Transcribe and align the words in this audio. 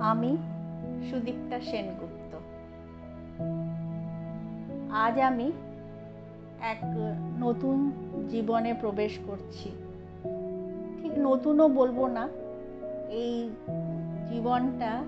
আমি 0.00 0.36
সুদীপ্তা 1.10 1.60
সেনগুপ্ত। 1.60 2.36
আজ 4.92 5.20
আমি 5.20 5.52
এক 6.60 6.78
নতুন 7.38 7.90
জীবনে 8.28 8.74
প্রবেশ 8.74 9.18
করছি। 9.26 9.70
ঠিক 11.02 11.12
নতুনও 11.18 11.68
বলব 11.68 12.06
না, 12.06 12.28
এই 13.08 13.50
জীবনটা 14.28 15.04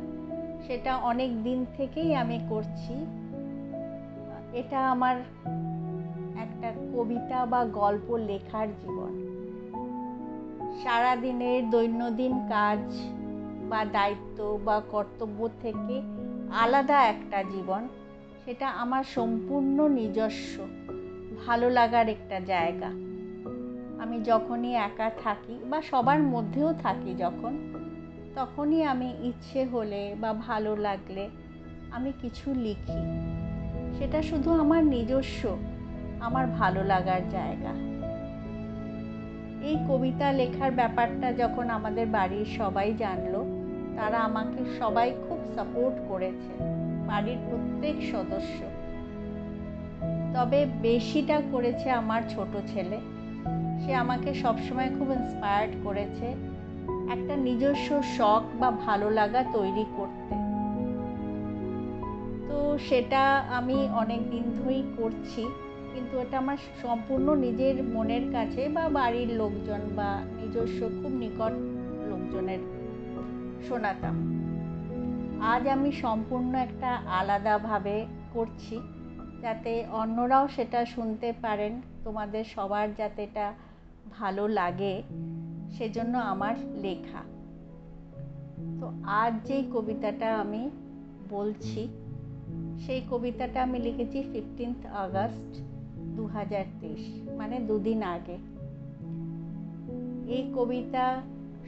সেটা 0.66 0.96
অনেক 0.96 1.42
দিন 1.42 1.66
থেকেই 1.76 2.14
আমি 2.14 2.40
করছি। 2.48 3.06
এটা 4.52 4.90
আমার 4.90 5.16
একটা 6.36 6.72
কবিতা 6.96 7.46
বা 7.46 7.64
গল্প 7.64 8.16
লেখার 8.16 8.68
জীবন। 8.68 9.30
সারাদিনের 10.82 11.70
দৈনন্দিন 11.70 12.46
কাজ 12.48 12.78
বা 13.70 13.84
দায়িত্ব 13.84 14.58
বা 14.64 14.80
কর্তব্য 14.90 15.48
থেকে 15.62 16.02
আলাদা 16.52 16.98
একটা 17.02 17.42
জীবন, 17.42 17.88
সেটা 18.44 18.68
আমার 18.68 19.04
সম্পূর্ণ 19.04 19.88
নিজস্ব, 19.88 20.66
ভালো 21.46 21.70
লাগার 21.70 22.08
একটা 22.08 22.40
জায়গা। 22.40 22.86
আমি 24.02 24.22
যখনই 24.24 24.74
একা 24.74 25.10
থাকি 25.24 25.58
বা 25.70 25.82
সবার 25.82 26.20
মধ্যেও 26.22 26.72
থাকি 26.72 27.14
যখন, 27.14 27.72
তখনই 28.34 28.84
আমি 28.84 29.14
ইচ্ছে 29.20 29.64
হলে 29.64 30.14
বা 30.20 30.32
ভালো 30.32 30.76
লাগলে 30.76 31.28
আমি 31.90 32.12
কিছু 32.22 32.54
লিখি। 32.54 33.00
সেটা 33.98 34.22
শুধু 34.22 34.50
আমার 34.52 34.84
নিজস্ব, 34.84 35.56
আমার 36.20 36.46
ভালো 36.46 36.84
লাগার 36.84 37.28
জায়গা। 37.28 37.72
এই 39.66 39.76
কবিতা 39.88 40.32
লেখার 40.32 40.70
ব্যাপারটা 40.70 41.32
যখন 41.32 41.70
আমাদের 41.70 42.06
বাড়ির 42.06 42.44
সবাই 42.58 42.94
জানলো 42.94 43.59
তারা 44.00 44.18
আমাকে 44.20 44.60
সবাই 44.80 45.08
খুব 45.24 45.40
সাপোর্ট 45.54 45.96
করেছে, 46.08 46.52
বাড়ির 47.06 47.40
প্রত্যেক 47.48 47.96
সদস্য। 48.12 48.58
তবে 50.34 50.66
বেশিটা 50.82 51.38
করেছে 51.52 51.90
আমার 51.90 52.22
ছোট 52.28 52.52
ছেলে। 52.66 52.98
সে 53.82 53.92
আমাকে 53.94 54.30
সবসময় 54.34 54.90
খুব 54.98 55.08
ইন্সপায়ার্ড 55.12 55.72
করেছে 55.84 56.26
একটা 57.14 57.34
নিজস্ব 57.36 57.88
শখ 58.16 58.42
বা 58.60 58.70
ভালো 58.86 59.08
লাগা 59.10 59.42
তৈরি 59.52 59.84
করতে। 59.96 60.34
তো 62.48 62.78
সেটা 62.88 63.22
আমি 63.58 63.76
অনেক 63.92 64.20
দিন 64.30 64.44
ধরেই 64.56 64.84
করছি, 64.96 65.42
কিন্তু 65.92 66.14
এটা 66.18 66.36
আমার 66.38 66.58
সম্পূর্ণ 66.82 67.26
নিজের 67.34 67.76
মনের 67.94 68.24
কাছে 68.32 68.62
বা 68.68 68.84
বাড়ির 68.88 69.30
লোকজন 69.32 69.80
বা 69.96 70.10
নিজস্ব 70.40 70.80
খুব 70.98 71.12
নিকট 71.22 71.54
লোকজনের 72.10 72.62
শোনাতাম। 73.68 74.16
আজ 75.42 75.68
আমি 75.68 75.92
সম্পূর্ণ 75.92 76.54
একটা 76.54 76.90
আলাদাভাবে 76.96 78.06
করছি, 78.32 78.80
যাতে 79.42 79.84
অন্যরাও 79.90 80.48
সেটা 80.48 80.84
শুনতে 80.84 81.32
পারেন, 81.42 81.80
তোমাদের 82.04 82.44
সবার 82.44 82.94
যাতে 82.94 83.22
এটা 83.22 83.52
ভালো 84.10 84.48
লাগে, 84.48 85.02
সেজন্য 85.78 86.18
আমার 86.18 86.54
লেখা। 86.74 87.22
তো 88.80 88.92
আজ 89.02 89.32
যেই 89.44 89.64
কবিতাটা 89.72 90.38
আমি 90.40 90.70
বলছি, 91.30 91.88
সেই 92.86 93.00
কবিতাটা 93.10 93.62
আমি 93.62 93.78
লিখেছি 93.78 94.22
ফিফটিন্থ 94.32 94.86
আগস্ট 94.86 95.62
দু 96.16 96.26
হাজার 96.26 96.64
তেইশ 96.80 97.30
মানে 97.38 97.60
দুদিন 97.60 98.02
আগে। 98.02 98.38
এই 100.34 100.52
কবিতা 100.56 101.22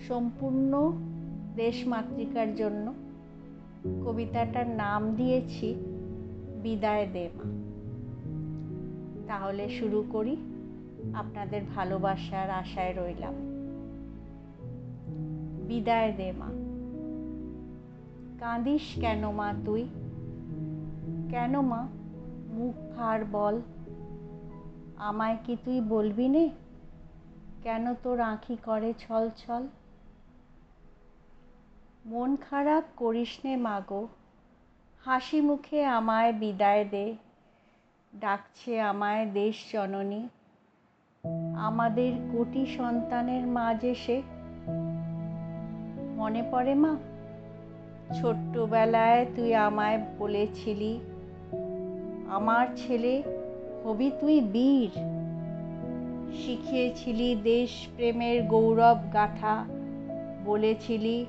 সম্পূর্ণ 0.08 0.92
দেশমাতৃকার 1.56 2.54
জন্য 2.54 2.94
কবিতাটার 4.06 4.68
নাম 4.68 5.14
দিয়েছি 5.14 5.74
বিদায় 6.62 7.06
দে 7.12 7.30
মা। 7.34 7.62
তাহলে 9.26 9.68
শুরু 9.68 10.04
করি। 10.12 10.36
আপনাদের 11.14 11.62
ভালোবাসার 11.74 12.50
আশায় 12.50 12.92
রইলাম। 12.92 13.34
বিদায় 15.68 16.12
দে 16.12 16.32
মা। 16.32 16.48
কাঁদিস 18.40 18.82
কেন 19.00 19.30
মা 19.30 19.54
তুই? 19.64 19.88
কেন 21.30 21.60
মা? 21.60 21.88
মুখ 22.52 22.96
ফার 22.96 23.24
বল। 23.24 23.60
আমায় 24.96 25.36
কি 25.44 25.56
তুই 25.64 25.80
বলবি 25.80 26.28
নে? 26.28 26.50
কেন 27.62 27.94
তোর 27.94 28.20
আঁখি 28.20 28.56
করে 28.64 28.94
ছল 28.98 29.30
ছল 29.36 29.66
মন 32.06 32.36
খারাপ 32.36 32.84
করিস 32.96 33.38
নে 33.44 33.56
মাগো। 33.56 34.08
হাসি 35.04 35.40
মুখে 35.40 35.84
আমায় 35.84 36.32
বিদায় 36.32 36.84
দে, 36.84 37.14
ডাকছে 38.20 38.80
আমায় 38.80 39.26
দেশ 39.26 39.54
জননী। 39.72 40.28
আমাদের 41.56 42.12
কোটি 42.32 42.66
সন্তানের 42.66 43.46
মাঝে 43.46 43.94
সে। 43.94 44.22
মনে 46.16 46.42
পড়ে 46.50 46.74
মা? 46.74 46.96
ছোট্টবেলায় 48.14 49.26
তুই 49.36 49.54
আমায় 49.54 50.06
বলেছিলি, 50.18 51.00
আমার 52.30 52.66
ছেলে 52.76 53.22
হবি 53.84 54.10
তুই 54.20 54.40
বীর। 54.40 54.90
শিখিয়েছিলি 56.34 57.34
দেশ 57.34 57.88
প্রেমের 57.96 58.42
গৌরব 58.42 58.98
গাথা। 59.12 59.64
বলেছিলি 60.44 61.26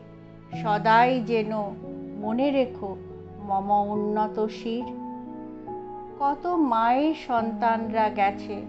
সদাই 0.62 1.20
যেন 1.20 1.52
মনে 2.22 2.52
রেখো 2.52 2.96
মম 3.40 3.92
উন্নত 3.92 4.48
শির। 4.48 4.84
কত 6.20 6.48
মায়ের 6.48 7.14
সন্তানরা 7.28 8.10
গেছে, 8.10 8.62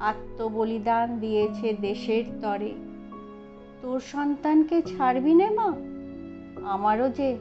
আত্মবলিদান 0.00 1.18
দিয়েছে 1.18 1.72
দেশের 1.72 2.24
তরে। 2.40 2.74
তোর 3.82 4.00
সন্তানকে 4.00 4.82
ছাড়বি 4.82 5.34
নে 5.34 5.50
মা? 5.50 5.72
আমারও 6.68 7.08
যে 7.08 7.38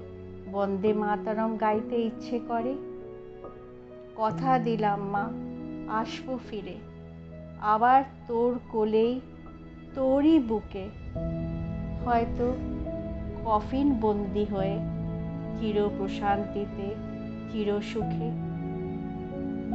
বন্দে 0.51 0.93
মাতারম 0.93 1.57
গাইতে 1.57 1.95
ইচ্ছে 1.95 2.39
করে। 2.39 2.73
কথা 4.15 4.59
দিলাম 4.59 4.99
মা, 4.99 5.29
আসব 5.93 6.39
ফিরে। 6.49 6.75
আবার 7.61 8.03
তোর 8.27 8.59
কোলেই, 8.71 9.21
তোরই 9.95 10.39
বুকে। 10.39 10.89
হয়তো 12.05 12.53
কফিন 13.45 13.97
বন্দি 14.01 14.45
হয়ে 14.45 14.79
চির 15.59 15.89
প্রশান্তিতে 15.97 16.95
চির 17.51 17.81
সুখে 17.81 18.53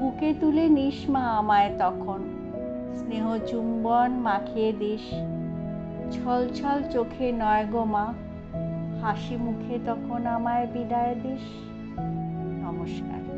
বুকে 0.00 0.34
তুলে 0.40 0.68
নিস 0.68 1.10
মা 1.10 1.20
আমায় 1.20 1.70
তখন, 1.78 2.20
স্নেহ 2.94 3.38
চুম্বন 3.46 4.10
মাখিয়ে 4.12 4.72
দিস। 4.72 5.10
ছল 6.14 6.48
ছল 6.48 6.82
চোখে 6.90 7.32
নয় 7.32 7.66
গো 7.72 7.84
মা, 7.84 8.14
হাসি 9.02 9.36
মুখে 9.36 9.78
তখন 9.86 10.26
আমায় 10.26 10.66
বিদায় 10.66 11.14
দিস। 11.14 11.44
নমস্কার। 12.64 13.37